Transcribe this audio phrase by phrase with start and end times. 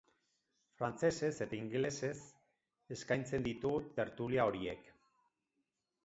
[0.77, 2.15] Frantsesez eta ingelesez
[2.95, 4.89] eskaintzen ditu tertulia horiek.